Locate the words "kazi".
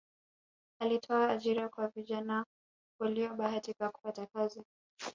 4.25-4.63